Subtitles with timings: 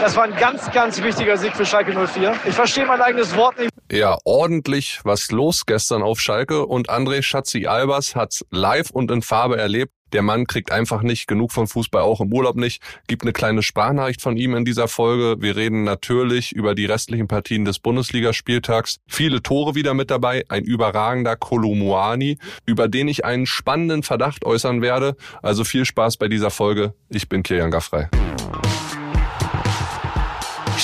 [0.00, 2.34] Das war ein ganz, ganz wichtiger Sieg für Schalke 04.
[2.46, 3.70] Ich verstehe mein eigenes Wort nicht.
[3.90, 9.56] Ja, ordentlich was los gestern auf Schalke und André Schatzi-Albers hat's live und in Farbe
[9.56, 9.92] erlebt.
[10.12, 12.80] Der Mann kriegt einfach nicht genug von Fußball, auch im Urlaub nicht.
[13.08, 15.42] Gibt eine kleine Sprachnachricht von ihm in dieser Folge.
[15.42, 18.98] Wir reden natürlich über die restlichen Partien des Bundesligaspieltags.
[19.08, 20.44] Viele Tore wieder mit dabei.
[20.48, 25.16] Ein überragender Kolumuani, über den ich einen spannenden Verdacht äußern werde.
[25.42, 26.94] Also viel Spaß bei dieser Folge.
[27.08, 28.06] Ich bin Kilian Gaffrey.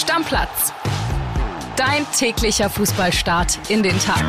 [0.01, 0.72] Stammplatz.
[1.77, 4.25] Dein täglicher Fußballstart in den Tag.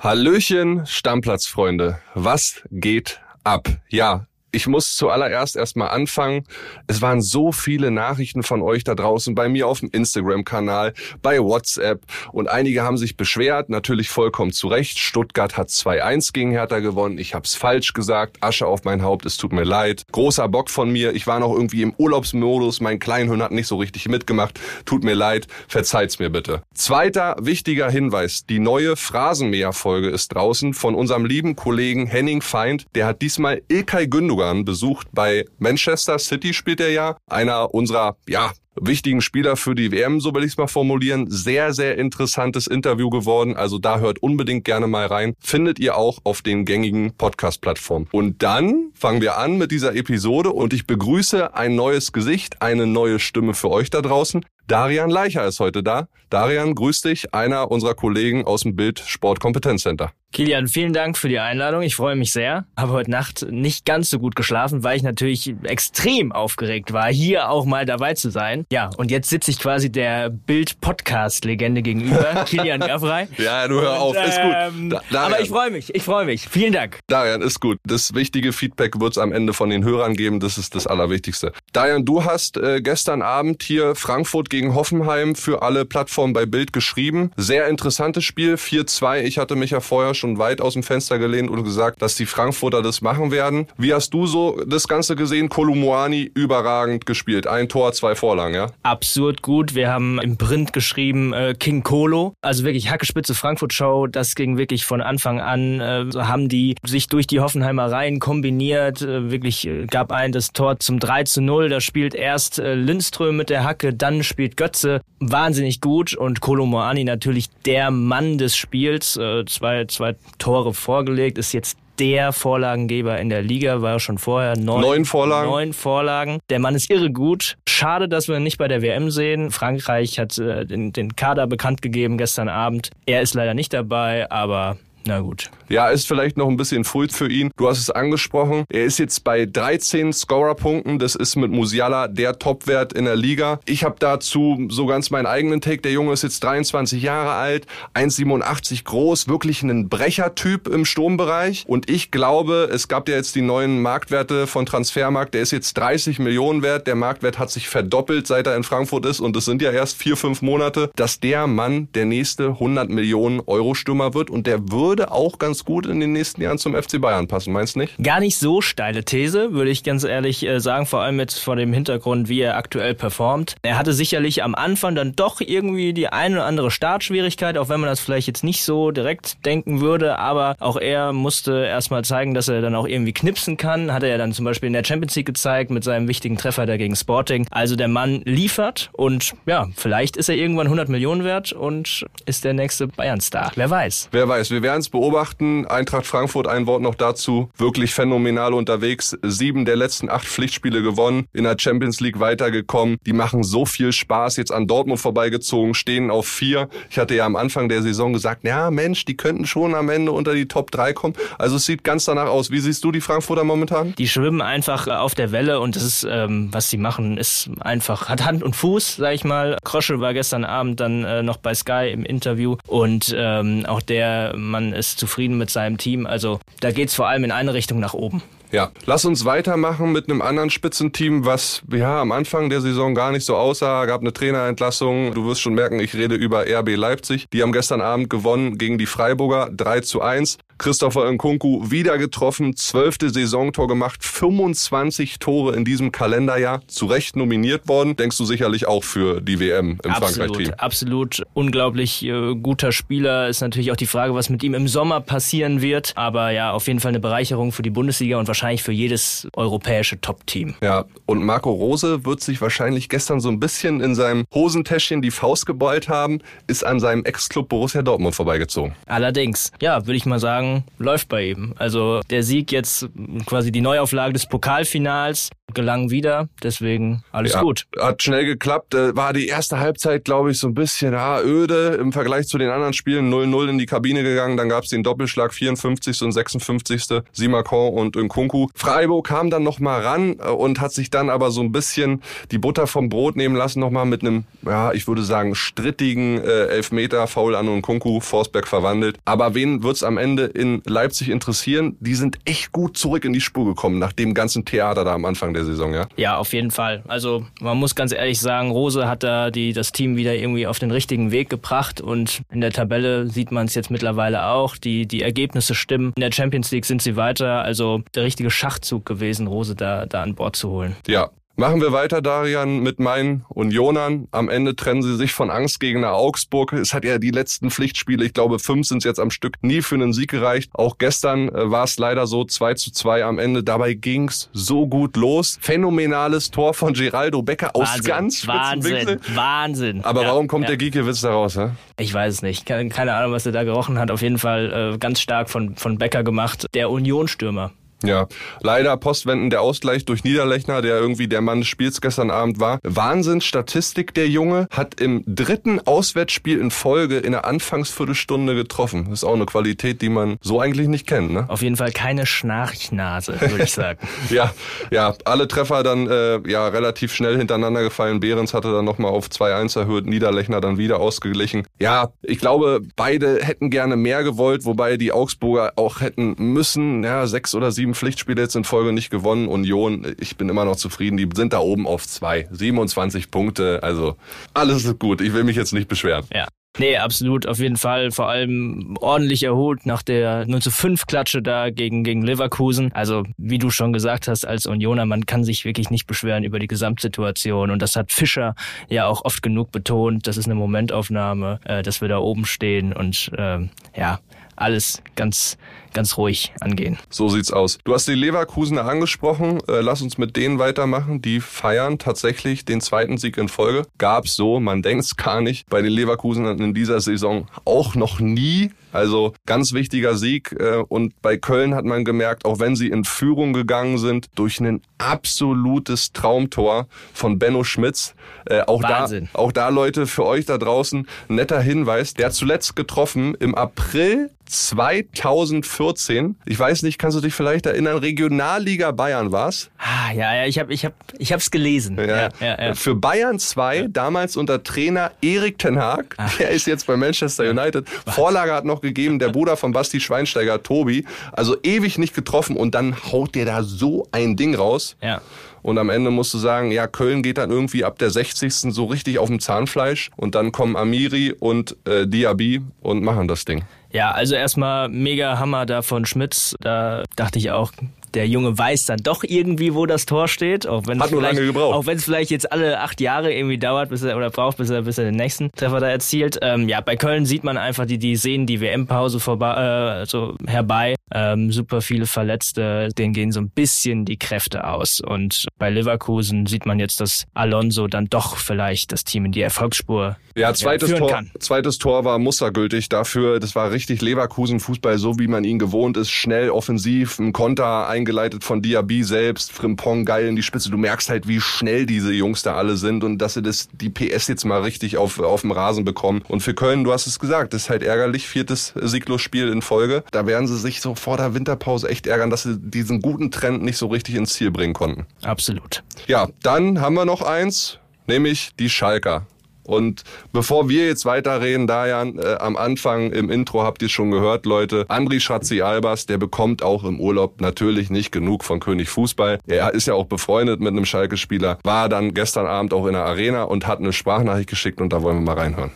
[0.00, 1.98] Hallöchen, Stammplatzfreunde.
[2.14, 3.68] Was geht ab?
[3.88, 6.44] Ja, ich muss zuallererst erstmal anfangen.
[6.86, 11.38] Es waren so viele Nachrichten von euch da draußen bei mir auf dem Instagram-Kanal, bei
[11.38, 12.02] WhatsApp
[12.32, 14.98] und einige haben sich beschwert, natürlich vollkommen zu Recht.
[14.98, 17.18] Stuttgart hat 2-1 gegen Hertha gewonnen.
[17.18, 18.38] Ich hab's falsch gesagt.
[18.40, 20.04] Asche auf mein Haupt, es tut mir leid.
[20.12, 21.12] Großer Bock von mir.
[21.14, 22.80] Ich war noch irgendwie im Urlaubsmodus.
[22.80, 24.58] Mein Kleinhirn hat nicht so richtig mitgemacht.
[24.86, 25.46] Tut mir leid.
[25.68, 26.62] Verzeiht's mir bitte.
[26.74, 28.46] Zweiter wichtiger Hinweis.
[28.46, 32.86] Die neue Phrasenmäher-Folge ist draußen von unserem lieben Kollegen Henning Feind.
[32.94, 35.08] Der hat diesmal Ilkay Gündogan Gündogan besucht.
[35.12, 37.16] Bei Manchester City spielt er ja.
[37.26, 41.28] Einer unserer, ja, wichtigen Spieler für die WM, so will ich es mal formulieren.
[41.28, 43.56] Sehr, sehr interessantes Interview geworden.
[43.56, 45.34] Also da hört unbedingt gerne mal rein.
[45.40, 48.06] Findet ihr auch auf den gängigen Podcast-Plattformen.
[48.12, 52.86] Und dann fangen wir an mit dieser Episode und ich begrüße ein neues Gesicht, eine
[52.86, 54.44] neue Stimme für euch da draußen.
[54.68, 56.08] Darian Leicher ist heute da.
[56.28, 60.12] Darian, grüß dich, einer unserer Kollegen aus dem Bild Sport Kompetenzcenter.
[60.30, 61.80] Kilian, vielen Dank für die Einladung.
[61.80, 62.66] Ich freue mich sehr.
[62.76, 67.48] Habe heute Nacht nicht ganz so gut geschlafen, weil ich natürlich extrem aufgeregt war, hier
[67.48, 68.66] auch mal dabei zu sein.
[68.70, 73.26] Ja, und jetzt sitze ich quasi der Bild-Podcast-Legende gegenüber, Kilian Gavrei.
[73.38, 74.54] ja, du hör auf, ist gut.
[74.54, 76.46] Ähm, da, aber ich freue mich, ich freue mich.
[76.46, 76.98] Vielen Dank.
[77.06, 77.78] Darian, ist gut.
[77.86, 80.40] Das wichtige Feedback wird es am Ende von den Hörern geben.
[80.40, 81.52] Das ist das Allerwichtigste.
[81.72, 86.72] Darian, du hast äh, gestern Abend hier Frankfurt gegen Hoffenheim für alle Plattformen bei Bild
[86.72, 87.30] geschrieben.
[87.36, 89.22] Sehr interessantes Spiel, 4-2.
[89.22, 92.26] Ich hatte mich ja vorher schon weit aus dem Fenster gelehnt und gesagt, dass die
[92.26, 93.66] Frankfurter das machen werden.
[93.76, 95.48] Wie hast du so das Ganze gesehen?
[95.48, 97.46] Kolumuani überragend gespielt.
[97.46, 98.66] Ein Tor, zwei Vorlagen, ja?
[98.82, 99.74] Absurd gut.
[99.74, 102.34] Wir haben im Print geschrieben äh, King Kolo.
[102.42, 104.06] Also wirklich Hackespitze Frankfurt Show.
[104.06, 105.80] Das ging wirklich von Anfang an.
[105.80, 109.02] Äh, haben die sich durch die Hoffenheimer Reihen kombiniert.
[109.02, 111.68] Äh, wirklich äh, gab ein das Tor zum 3 zu 0.
[111.68, 115.00] Da spielt erst äh, Lindström mit der Hacke, dann spielt Götze.
[115.20, 116.14] Wahnsinnig gut.
[116.14, 119.16] Und Kolomoani natürlich der Mann des Spiels.
[119.16, 124.18] Äh, zwei, zwei zwei Tore vorgelegt, ist jetzt der Vorlagengeber in der Liga, war schon
[124.18, 125.50] vorher neun, neun Vorlagen.
[125.50, 126.38] Neun Vorlagen.
[126.48, 127.56] Der Mann ist irre gut.
[127.68, 129.50] Schade, dass wir ihn nicht bei der WM sehen.
[129.50, 132.90] Frankreich hat äh, den, den Kader bekannt gegeben gestern Abend.
[133.06, 134.76] Er ist leider nicht dabei, aber
[135.08, 135.50] na gut.
[135.70, 137.50] Ja, ist vielleicht noch ein bisschen früh für ihn.
[137.56, 138.64] Du hast es angesprochen.
[138.70, 140.98] Er ist jetzt bei 13 Scorerpunkten.
[140.98, 143.60] Das ist mit Musiala der Topwert in der Liga.
[143.66, 145.82] Ich habe dazu so ganz meinen eigenen Take.
[145.82, 151.64] Der Junge ist jetzt 23 Jahre alt, 1,87 groß, wirklich ein Brechertyp im Sturmbereich.
[151.66, 155.34] Und ich glaube, es gab ja jetzt die neuen Marktwerte von Transfermarkt.
[155.34, 156.86] Der ist jetzt 30 Millionen wert.
[156.86, 159.20] Der Marktwert hat sich verdoppelt, seit er in Frankfurt ist.
[159.20, 163.40] Und es sind ja erst vier, fünf Monate, dass der Mann der nächste 100 Millionen
[163.46, 164.30] Euro Stürmer wird.
[164.30, 167.74] Und der würde auch ganz gut in den nächsten Jahren zum FC Bayern passen, meinst
[167.74, 167.94] du nicht?
[168.02, 171.56] Gar nicht so steile These, würde ich ganz ehrlich äh, sagen, vor allem jetzt vor
[171.56, 173.56] dem Hintergrund, wie er aktuell performt.
[173.62, 177.80] Er hatte sicherlich am Anfang dann doch irgendwie die eine oder andere Startschwierigkeit, auch wenn
[177.80, 182.34] man das vielleicht jetzt nicht so direkt denken würde, aber auch er musste erstmal zeigen,
[182.34, 183.92] dass er dann auch irgendwie knipsen kann.
[183.92, 186.66] Hat er ja dann zum Beispiel in der Champions League gezeigt mit seinem wichtigen Treffer
[186.66, 187.46] da gegen Sporting.
[187.50, 192.44] Also der Mann liefert und ja, vielleicht ist er irgendwann 100 Millionen wert und ist
[192.44, 193.52] der nächste Bayern-Star.
[193.54, 194.08] Wer weiß.
[194.12, 195.66] Wer weiß, wir werden es beobachten.
[195.66, 197.50] Eintracht Frankfurt, ein Wort noch dazu.
[197.56, 199.16] Wirklich phänomenal unterwegs.
[199.22, 202.98] Sieben der letzten acht Pflichtspiele gewonnen, in der Champions League weitergekommen.
[203.06, 204.36] Die machen so viel Spaß.
[204.36, 206.68] Jetzt an Dortmund vorbeigezogen, stehen auf vier.
[206.90, 210.12] Ich hatte ja am Anfang der Saison gesagt, ja Mensch, die könnten schon am Ende
[210.12, 211.14] unter die Top 3 kommen.
[211.38, 212.50] Also es sieht ganz danach aus.
[212.50, 213.94] Wie siehst du die Frankfurter momentan?
[213.98, 218.08] Die schwimmen einfach auf der Welle und das ist, ähm, was sie machen, ist einfach,
[218.08, 219.58] hat Hand und Fuß, sag ich mal.
[219.64, 224.34] Krosche war gestern Abend dann äh, noch bei Sky im Interview und ähm, auch der
[224.36, 226.06] Mann ist zufrieden mit seinem Team.
[226.06, 228.22] Also da geht's vor allem in eine Richtung nach oben.
[228.50, 233.12] Ja, lass uns weitermachen mit einem anderen Spitzenteam, was ja am Anfang der Saison gar
[233.12, 233.84] nicht so aussah.
[233.84, 235.12] Gab eine Trainerentlassung.
[235.12, 237.26] Du wirst schon merken, ich rede über RB Leipzig.
[237.30, 240.38] Die haben gestern Abend gewonnen gegen die Freiburger 3 zu 1.
[240.58, 247.68] Christopher Nkunku wieder getroffen, zwölfte Saisontor gemacht, 25 Tore in diesem Kalenderjahr, zu Recht nominiert
[247.68, 247.96] worden.
[247.96, 250.54] Denkst du sicherlich auch für die WM im Frankreich-Team?
[250.58, 253.28] Absolut, unglaublich äh, guter Spieler.
[253.28, 255.92] Ist natürlich auch die Frage, was mit ihm im Sommer passieren wird.
[255.94, 260.00] Aber ja, auf jeden Fall eine Bereicherung für die Bundesliga und wahrscheinlich für jedes europäische
[260.00, 260.56] Top-Team.
[260.60, 265.10] Ja, und Marco Rose wird sich wahrscheinlich gestern so ein bisschen in seinem Hosentäschchen die
[265.12, 268.74] Faust gebeult haben, ist an seinem Ex-Club Borussia Dortmund vorbeigezogen.
[268.86, 270.47] Allerdings, ja, würde ich mal sagen,
[270.78, 271.54] läuft bei ihm.
[271.58, 272.88] Also der Sieg jetzt
[273.26, 277.66] quasi die Neuauflage des Pokalfinals gelang wieder, deswegen alles ja, gut.
[277.78, 281.78] Hat schnell geklappt, äh, war die erste Halbzeit, glaube ich, so ein bisschen ah, öde
[281.80, 283.12] im Vergleich zu den anderen Spielen.
[283.12, 286.02] 0-0 in die Kabine gegangen, dann gab es den Doppelschlag 54.
[286.02, 287.02] und 56.
[287.12, 288.48] Simakon und Nkunku.
[288.54, 292.38] Freiburg kam dann nochmal ran äh, und hat sich dann aber so ein bisschen die
[292.38, 297.06] Butter vom Brot nehmen lassen, nochmal mit einem, ja, ich würde sagen, strittigen äh, Elfmeter,
[297.06, 298.98] Foul an Nkunku, Forsberg verwandelt.
[299.04, 301.76] Aber wen wird's am Ende in Leipzig interessieren?
[301.80, 305.04] Die sind echt gut zurück in die Spur gekommen, nach dem ganzen Theater da am
[305.04, 305.86] Anfang der Saison, ja?
[305.96, 306.82] Ja, auf jeden Fall.
[306.88, 310.58] Also man muss ganz ehrlich sagen, Rose hat da die, das Team wieder irgendwie auf
[310.58, 314.56] den richtigen Weg gebracht und in der Tabelle sieht man es jetzt mittlerweile auch.
[314.56, 315.92] Die, die Ergebnisse stimmen.
[315.96, 317.42] In der Champions League sind sie weiter.
[317.42, 320.76] Also der richtige Schachzug gewesen, Rose da, da an Bord zu holen.
[320.86, 324.08] Ja, Machen wir weiter, Darian, mit meinen Unionern.
[324.10, 326.52] Am Ende trennen sie sich von Angstgegner Augsburg.
[326.52, 329.62] Es hat ja die letzten Pflichtspiele, ich glaube fünf sind es jetzt am Stück, nie
[329.62, 330.50] für einen Sieg gereicht.
[330.54, 333.44] Auch gestern äh, war es leider so 2 zu 2 am Ende.
[333.44, 335.38] Dabei ging's so gut los.
[335.40, 339.00] Phänomenales Tor von Geraldo Becker aus Wahnsinn, ganz Wahnsinn, Winkel.
[339.14, 339.84] Wahnsinn.
[339.84, 340.48] Aber Ja, warum kommt ja.
[340.48, 341.36] der Giekewitz da raus?
[341.36, 341.50] Hä?
[341.78, 342.46] Ich weiß es nicht.
[342.46, 343.92] Keine, keine Ahnung, was er da gerochen hat.
[343.92, 346.46] Auf jeden Fall äh, ganz stark von, von Becker gemacht.
[346.52, 347.52] Der Union-Stürmer.
[347.84, 348.06] Ja,
[348.40, 352.58] leider postwendend der Ausgleich durch Niederlechner, der irgendwie der Mann des Spiels gestern Abend war.
[352.64, 358.86] Wahnsinnsstatistik, der Junge hat im dritten Auswärtsspiel in Folge in der Anfangsviertelstunde getroffen.
[358.90, 361.26] Das ist auch eine Qualität, die man so eigentlich nicht kennt, ne?
[361.28, 363.78] Auf jeden Fall keine Schnarchnase, würde ich sagen.
[364.10, 364.32] Ja,
[364.70, 368.00] ja, alle Treffer dann äh, ja relativ schnell hintereinander gefallen.
[368.00, 371.46] Behrens hatte dann nochmal auf 2-1 erhöht, Niederlechner dann wieder ausgeglichen.
[371.60, 377.06] Ja, ich glaube, beide hätten gerne mehr gewollt, wobei die Augsburger auch hätten müssen, ja,
[377.06, 379.28] sechs oder sieben Pflichtspiele jetzt in Folge nicht gewonnen.
[379.28, 382.28] Union, ich bin immer noch zufrieden, die sind da oben auf zwei.
[382.30, 383.96] 27 Punkte, also
[384.34, 385.00] alles ist gut.
[385.00, 386.04] Ich will mich jetzt nicht beschweren.
[386.12, 386.26] Ja.
[386.58, 387.92] Nee, absolut, auf jeden Fall.
[387.92, 392.72] Vor allem ordentlich erholt nach der 0 zu 5 Klatsche da gegen, gegen Leverkusen.
[392.72, 396.40] Also, wie du schon gesagt hast, als Unioner, man kann sich wirklich nicht beschweren über
[396.40, 397.50] die Gesamtsituation.
[397.50, 398.34] Und das hat Fischer
[398.68, 400.08] ja auch oft genug betont.
[400.08, 404.00] Das ist eine Momentaufnahme, äh, dass wir da oben stehen und ähm, ja,
[404.40, 405.36] alles ganz,
[405.72, 406.78] ganz ruhig angehen.
[406.90, 407.58] So sieht's aus.
[407.64, 409.40] Du hast die Leverkusener angesprochen.
[409.48, 411.02] Äh, lass uns mit denen weitermachen.
[411.02, 413.66] Die feiern tatsächlich den zweiten Sieg in Folge.
[413.78, 418.50] Gab's so, man denkt's gar nicht, bei den Leverkusenern in dieser Saison auch noch nie.
[418.72, 420.32] Also ganz wichtiger Sieg.
[420.38, 424.40] Äh, und bei Köln hat man gemerkt, auch wenn sie in Führung gegangen sind, durch
[424.40, 427.94] ein absolutes Traumtor von Benno Schmitz.
[428.26, 429.08] Äh, auch Wahnsinn.
[429.12, 431.94] da, auch da Leute für euch da draußen netter Hinweis.
[431.94, 436.16] Der hat zuletzt getroffen im April 2014.
[436.26, 437.78] Ich weiß nicht, kannst du dich vielleicht erinnern?
[437.78, 439.50] Regionalliga Bayern war's.
[439.58, 441.76] Ah, ja, ja, ich habe ich hab, ich hab's gelesen.
[441.78, 442.54] Ja, ja, ja.
[442.54, 445.96] Für Bayern 2, damals unter Trainer Erik Ten Haag.
[446.18, 447.68] Der ist jetzt bei Manchester United.
[447.86, 450.84] Vorlage hat noch gegeben, der Bruder von Basti Schweinsteiger, Tobi.
[451.12, 454.76] Also ewig nicht getroffen und dann haut der da so ein Ding raus.
[454.82, 455.00] Ja.
[455.42, 458.32] Und am Ende musst du sagen, ja, Köln geht dann irgendwie ab der 60.
[458.32, 459.90] so richtig auf dem Zahnfleisch.
[459.96, 463.44] Und dann kommen Amiri und äh, Diaby und machen das Ding.
[463.72, 466.34] Ja, also erstmal mega Hammer da von Schmitz.
[466.40, 467.52] Da dachte ich auch,
[467.94, 471.00] der Junge weiß dann doch irgendwie, wo das Tor steht, auch wenn Hat es nur
[471.00, 471.54] vielleicht, lange gebraucht.
[471.54, 474.50] auch wenn es vielleicht jetzt alle acht Jahre irgendwie dauert, bis er oder braucht, bis
[474.50, 476.18] er bis er den nächsten Treffer da erzielt.
[476.22, 480.14] Ähm, ja, bei Köln sieht man einfach, die die sehen die WM-Pause vorbei, äh, so
[480.26, 480.74] herbei.
[480.94, 484.80] Ähm, super viele Verletzte, denen gehen so ein bisschen die Kräfte aus.
[484.80, 489.20] Und bei Leverkusen sieht man jetzt, dass Alonso dann doch vielleicht das Team in die
[489.20, 491.10] Erfolgsspur Ja, zweites, führen Tor, kann.
[491.20, 493.20] zweites Tor war mustergültig dafür.
[493.20, 495.90] Das war richtig Leverkusen-Fußball, so wie man ihn gewohnt ist.
[495.90, 500.50] Schnell, offensiv, ein Konter eingeleitet von Diaby selbst, Frimpong geil in die Spitze.
[500.50, 503.70] Du merkst halt, wie schnell diese Jungs da alle sind und dass sie das, die
[503.70, 506.02] PS jetzt mal richtig auf, auf dem Rasen bekommen.
[506.06, 508.06] Und für Köln, du hast es gesagt, das ist halt ärgerlich.
[508.06, 509.84] Viertes Sieglos-Spiel in Folge.
[509.90, 513.42] Da werden sie sich so vor der Winterpause echt ärgern, dass sie diesen guten Trend
[513.42, 514.86] nicht so richtig ins Ziel bringen konnten.
[515.02, 515.62] Absolut.
[515.86, 519.06] Ja, dann haben wir noch eins, nämlich die Schalker.
[519.48, 524.26] Und bevor wir jetzt weiterreden, Dajan, äh, am Anfang im Intro habt ihr schon gehört,
[524.26, 529.20] Leute, Andri Schatzi-Albers, der bekommt auch im Urlaub natürlich nicht genug von König Fußball.
[529.26, 532.84] Er ist ja auch befreundet mit einem Schalke-Spieler, war dann gestern Abend auch in der
[532.84, 535.50] Arena und hat eine Sprachnachricht geschickt und da wollen wir mal reinhören.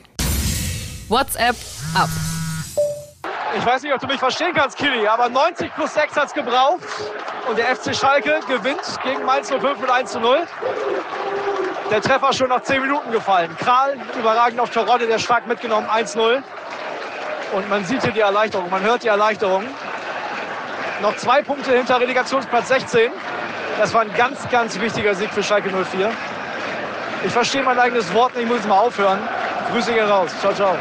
[1.09, 1.57] WhatsApp
[1.95, 2.09] ab.
[3.59, 6.33] Ich weiß nicht, ob du mich verstehen kannst, Kili, aber 90 plus 6 hat es
[6.33, 6.81] gebraucht.
[7.49, 10.39] Und der FC Schalke gewinnt gegen Mainz 05 mit 1 zu 0.
[11.93, 13.55] Der Treffer schon nach 10 Minuten gefallen.
[13.59, 16.43] Kral überragend auf Terodde, der stark mitgenommen, 1-0.
[17.53, 19.63] Und man sieht hier die Erleichterung, man hört die Erleichterung.
[21.03, 23.11] Noch zwei Punkte hinter Relegationsplatz 16.
[23.79, 26.11] Das war ein ganz, ganz wichtiger Sieg für Schalke 04.
[27.27, 29.19] Ich verstehe mein eigenes Wort nicht, ich muss mal aufhören.
[29.71, 30.31] Grüße gehen raus.
[30.41, 30.75] Ciao, ciao.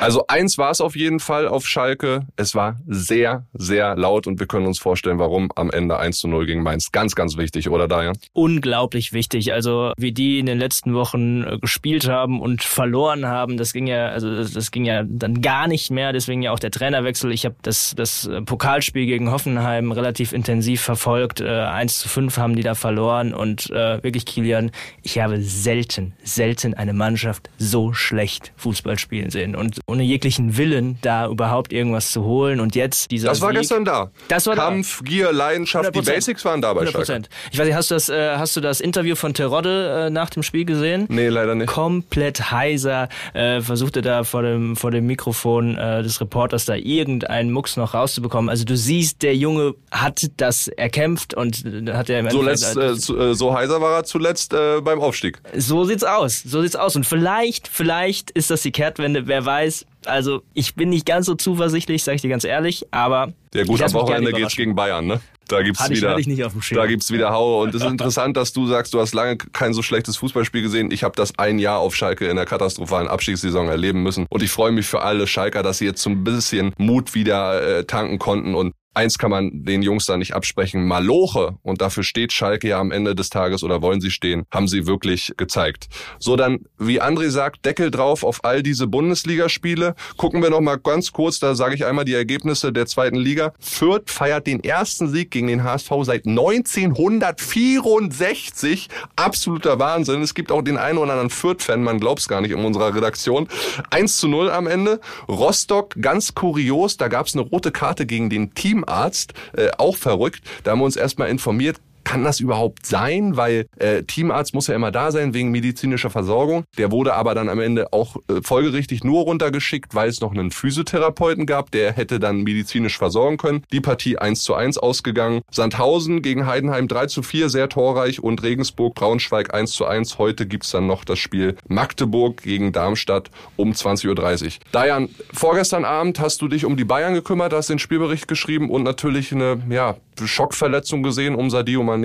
[0.00, 2.26] Also eins war es auf jeden Fall auf Schalke.
[2.36, 6.26] Es war sehr, sehr laut und wir können uns vorstellen, warum am Ende 1 zu
[6.26, 6.90] 0 gegen Mainz.
[6.90, 8.16] Ganz, ganz wichtig, oder Dajan?
[8.32, 9.52] Unglaublich wichtig.
[9.52, 13.86] Also wie die in den letzten Wochen äh, gespielt haben und verloren haben, das ging
[13.86, 16.14] ja, also das, ging ja dann gar nicht mehr.
[16.14, 17.30] Deswegen ja auch der Trainerwechsel.
[17.30, 21.42] Ich habe das, das Pokalspiel gegen Hoffenheim relativ intensiv verfolgt.
[21.42, 24.70] Äh, 1 zu 5 haben die da verloren und äh, wirklich Kilian,
[25.02, 29.54] ich habe selten, selten eine Mannschaft so schlecht Fußball spielen sehen.
[29.54, 32.60] Und ohne jeglichen Willen, da überhaupt irgendwas zu holen.
[32.60, 34.10] Und jetzt dieser Das war Sieg, gestern da.
[34.28, 36.04] Das war Kampf, Gier, Leidenschaft, die 100%.
[36.14, 37.12] Basics waren da bei Schalke.
[37.12, 37.24] 100%.
[37.52, 40.30] Ich weiß nicht, hast du das, äh, hast du das Interview von Terodde äh, nach
[40.30, 41.06] dem Spiel gesehen?
[41.08, 41.68] Nee, leider nicht.
[41.68, 47.50] Komplett heiser, äh, versuchte da vor dem, vor dem Mikrofon äh, des Reporters da irgendeinen
[47.50, 48.48] Mucks noch rauszubekommen.
[48.48, 52.76] Also du siehst, der Junge hat das erkämpft und äh, hat er im So, letzt,
[52.76, 55.38] äh, zu- äh, so heiser war er zuletzt äh, beim Aufstieg.
[55.56, 56.42] so sieht's aus.
[56.42, 56.96] So sieht's aus.
[56.96, 59.26] Und vielleicht, vielleicht ist das die Kehrtwende.
[59.26, 59.79] Wer weiß.
[60.06, 62.86] Also ich bin nicht ganz so zuversichtlich, sage ich dir ganz ehrlich.
[62.90, 65.20] Aber Ja ich gut, am Wochenende geht's gegen Bayern, ne?
[65.48, 66.78] Da gibt's ich wieder, ich Schirm.
[66.80, 67.62] da gibt's wieder Haue.
[67.62, 70.92] Und es ist interessant, dass du sagst, du hast lange kein so schlechtes Fußballspiel gesehen.
[70.92, 74.26] Ich habe das ein Jahr auf Schalke in der katastrophalen Abstiegssaison erleben müssen.
[74.30, 77.78] Und ich freue mich für alle Schalker, dass sie jetzt so ein bisschen Mut wieder
[77.78, 80.84] äh, tanken konnten und Eins kann man den Jungs da nicht absprechen.
[80.84, 84.66] Maloche, und dafür steht Schalke ja am Ende des Tages oder wollen sie stehen, haben
[84.66, 85.86] sie wirklich gezeigt.
[86.18, 89.94] So dann, wie André sagt, Deckel drauf auf all diese Bundesligaspiele.
[90.16, 93.52] Gucken wir noch mal ganz kurz, da sage ich einmal die Ergebnisse der zweiten Liga.
[93.60, 98.88] Fürth feiert den ersten Sieg gegen den HSV seit 1964.
[99.14, 100.22] Absoluter Wahnsinn.
[100.22, 103.46] Es gibt auch den einen oder anderen Fürth-Fan, man glaubt's gar nicht in unserer Redaktion.
[103.90, 104.98] 1 zu 0 am Ende.
[105.28, 109.34] Rostock, ganz kurios, da gab's eine rote Karte gegen den Teamarzt.
[109.52, 110.42] Äh, auch verrückt.
[110.64, 111.80] Da haben wir uns erstmal informiert.
[112.10, 113.36] Kann das überhaupt sein?
[113.36, 116.64] Weil äh, Teamarzt muss ja immer da sein wegen medizinischer Versorgung.
[116.76, 120.50] Der wurde aber dann am Ende auch äh, folgerichtig nur runtergeschickt, weil es noch einen
[120.50, 123.62] Physiotherapeuten gab, der hätte dann medizinisch versorgen können.
[123.70, 125.42] Die Partie 1 zu 1 ausgegangen.
[125.52, 128.18] Sandhausen gegen Heidenheim 3 zu 4, sehr torreich.
[128.18, 130.18] Und Regensburg, Braunschweig 1 zu 1.
[130.18, 134.50] Heute gibt's dann noch das Spiel Magdeburg gegen Darmstadt um 20.30 Uhr.
[134.72, 138.82] Dajan, vorgestern Abend hast du dich um die Bayern gekümmert, hast den Spielbericht geschrieben und
[138.82, 139.94] natürlich eine ja,
[140.26, 141.99] Schockverletzung gesehen um Sadio Mané.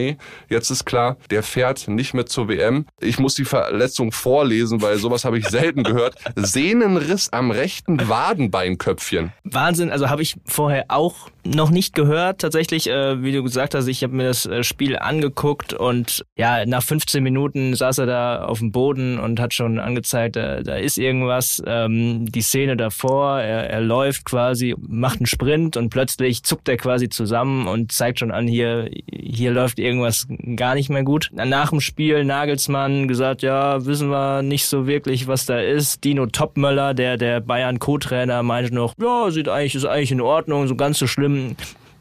[0.50, 2.86] Jetzt ist klar, der fährt nicht mit zur WM.
[3.00, 6.16] Ich muss die Verletzung vorlesen, weil sowas habe ich selten gehört.
[6.36, 9.32] Sehnenriss am rechten Wadenbeinköpfchen.
[9.44, 12.42] Wahnsinn, also habe ich vorher auch noch nicht gehört.
[12.42, 16.66] Tatsächlich, äh, wie du gesagt hast, ich habe mir das äh, Spiel angeguckt und ja,
[16.66, 20.75] nach 15 Minuten saß er da auf dem Boden und hat schon angezeigt, da, da
[20.75, 21.62] ist irgendwas.
[21.66, 26.78] Ähm, die Szene davor, er, er läuft quasi, macht einen Sprint und plötzlich zuckt er
[26.78, 31.30] quasi zusammen und zeigt schon an, hier, hier läuft irgendwas gar nicht mehr gut.
[31.34, 36.04] Nach dem Spiel Nagelsmann gesagt, ja, wissen wir nicht so wirklich, was da ist.
[36.04, 40.68] Dino Topmöller, der, der Bayern Co-Trainer, meinte noch, ja, sieht eigentlich, ist eigentlich in Ordnung,
[40.68, 41.35] so ganz so schlimm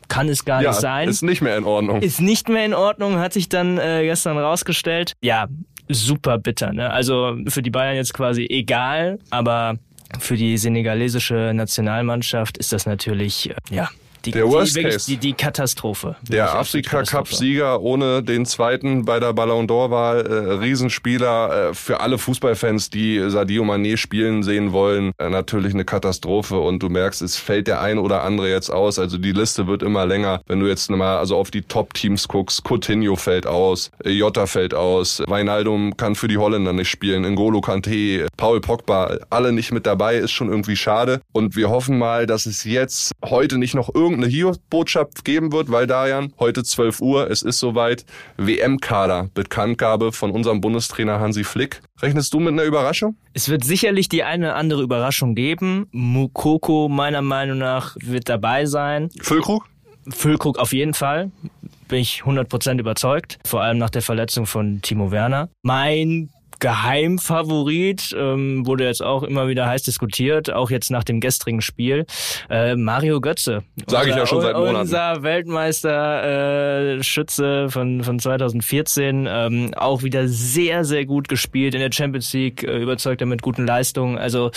[0.08, 1.08] kann es gar Ja, nicht sein.
[1.08, 2.02] ist nicht mehr in Ordnung.
[2.02, 5.14] Ist nicht mehr in Ordnung, hat sich dann äh, gestern rausgestellt.
[5.22, 5.46] Ja,
[5.88, 6.72] super bitter.
[6.72, 6.90] Ne?
[6.90, 9.76] Also für die Bayern jetzt quasi egal, aber
[10.20, 13.88] für die senegalesische Nationalmannschaft ist das natürlich, äh, ja,
[14.24, 15.06] die, Der die, Worst Case.
[15.06, 16.16] Die, die Katastrophe.
[16.28, 16.54] Der.
[16.54, 23.22] Afrika-Cup-Sieger ohne den zweiten bei der Ballon d'Or-Wahl, äh, Riesenspieler äh, für alle Fußballfans, die
[23.28, 27.80] Sadio Mané spielen sehen wollen, äh, natürlich eine Katastrophe und du merkst, es fällt der
[27.80, 31.18] ein oder andere jetzt aus, also die Liste wird immer länger, wenn du jetzt mal
[31.18, 36.38] also auf die Top-Teams guckst, Coutinho fällt aus, Jota fällt aus, Wijnaldum kann für die
[36.38, 41.20] Holländer nicht spielen, N'Golo Kanté, Paul Pogba, alle nicht mit dabei, ist schon irgendwie schade
[41.32, 45.86] und wir hoffen mal, dass es jetzt heute nicht noch irgendeine Hio-Botschaft geben wird, weil
[45.86, 48.04] Dajan, heute 12 Uhr, es ist soweit,
[48.36, 51.82] WM-Kader, Bekanntgabe von unserem Bundestrainer Hansi Flick.
[52.00, 53.16] Rechnest du mit einer Überraschung?
[53.32, 55.86] Es wird sicherlich die eine oder andere Überraschung geben.
[55.90, 59.10] Mukoko meiner Meinung nach wird dabei sein.
[59.20, 59.66] Füllkrug?
[60.08, 61.30] Füllkrug auf jeden Fall.
[61.88, 63.38] Bin ich 100% überzeugt.
[63.44, 65.48] Vor allem nach der Verletzung von Timo Werner.
[65.62, 71.60] Mein Geheimfavorit ähm, wurde jetzt auch immer wieder heiß diskutiert, auch jetzt nach dem gestrigen
[71.60, 72.06] Spiel.
[72.50, 73.62] Äh, Mario Götze.
[73.86, 74.76] Sag ich ja schon seit Monaten.
[74.76, 79.28] Unser Weltmeister äh, Schütze von, von 2014.
[79.28, 82.62] Ähm, auch wieder sehr, sehr gut gespielt in der Champions League.
[82.62, 84.18] Äh, überzeugt er mit guten Leistungen.
[84.18, 84.50] Also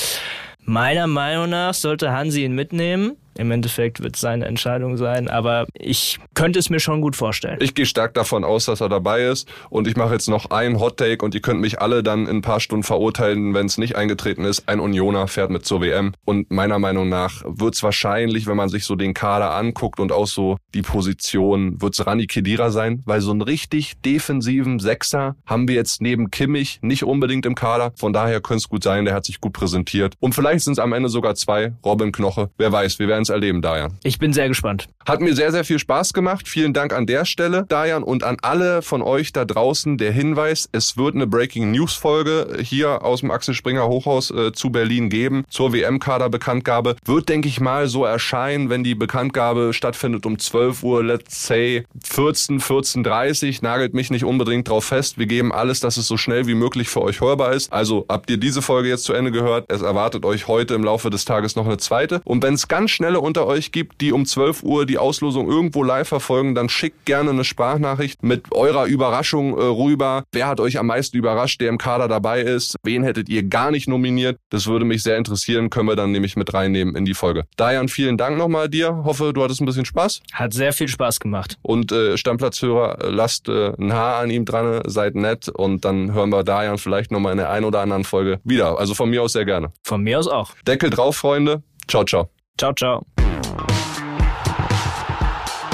[0.63, 3.18] meiner Meinung nach sollte Hansi ihn mitnehmen.
[3.38, 7.58] Im Endeffekt wird es seine Entscheidung sein, aber ich könnte es mir schon gut vorstellen.
[7.62, 10.79] Ich gehe stark davon aus, dass er dabei ist und ich mache jetzt noch einen
[10.79, 13.77] Hot Take und ihr könnt mich alle dann in ein paar Stunden verurteilen, wenn es
[13.77, 14.67] nicht eingetreten ist.
[14.67, 18.70] Ein Unioner fährt mit zur WM und meiner Meinung nach wird es wahrscheinlich, wenn man
[18.70, 23.03] sich so den Kader anguckt und auch so die Position, wird es Rani Kedira sein,
[23.06, 27.94] weil so einen richtig defensiven Sechser haben wir jetzt neben Kimmich nicht unbedingt im Kader.
[27.96, 30.15] Von daher könnte es gut sein, der hat sich gut präsentiert.
[30.20, 32.50] Und vielleicht sind es am Ende sogar zwei, Robin Knoche.
[32.58, 33.98] Wer weiß, wir werden es erleben, Dajan.
[34.03, 34.88] Ich bin sehr gespannt.
[35.05, 36.48] Hat mir sehr, sehr viel Spaß gemacht.
[36.48, 40.69] Vielen Dank an der Stelle, Dajan, und an alle von euch da draußen der Hinweis,
[40.72, 45.10] es wird eine Breaking News Folge hier aus dem Axel Springer Hochhaus äh, zu Berlin
[45.10, 46.96] geben, zur WM-Kader-Bekanntgabe.
[47.05, 51.86] Wird, denke ich mal, so erscheinen, wenn die Bekanntgabe stattfindet um 12 Uhr, let's say
[52.03, 55.17] 14, 14.30 Nagelt mich nicht unbedingt drauf fest.
[55.17, 57.72] Wir geben alles, dass es so schnell wie möglich für euch hörbar ist.
[57.72, 59.65] Also habt ihr diese Folge jetzt zu Ende gehört.
[59.69, 62.22] Es erwartet euch heute im Laufe des Tages noch eine zweite.
[62.24, 65.83] Und wenn es ganz schnelle unter euch gibt, die um 12 Uhr die Auslosung irgendwo
[65.83, 70.24] live verfolgen, dann schickt gerne eine Sprachnachricht mit eurer Überraschung äh, rüber.
[70.31, 72.75] Wer hat euch am meisten überrascht, der im Kader dabei ist?
[72.83, 74.38] Wen hättet ihr gar nicht nominiert?
[74.50, 77.45] Das würde mich sehr interessieren, können wir dann nämlich mit reinnehmen in die Folge.
[77.57, 79.03] Dajan, vielen Dank nochmal dir.
[79.03, 80.21] Hoffe, du hattest ein bisschen Spaß.
[80.33, 81.57] Hat sehr viel Spaß gemacht.
[81.62, 86.13] Und äh, Stammplatzhörer, äh, lasst äh, ein Haar an ihm dran, seid nett und dann
[86.13, 88.77] hören wir Dajan vielleicht nochmal in der ein oder anderen Folge wieder.
[88.79, 89.71] Also von mir aus sehr gerne.
[89.83, 90.51] Von mir aus auch.
[90.65, 91.63] Deckel drauf, Freunde.
[91.88, 92.29] Ciao, ciao.
[92.57, 93.05] Ciao, ciao.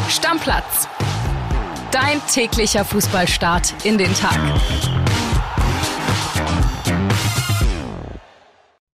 [0.09, 0.87] Stammplatz.
[1.91, 4.39] Dein täglicher Fußballstart in den Tag.